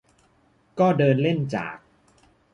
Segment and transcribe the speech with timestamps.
[0.79, 1.77] ก็เดินเล่นจาก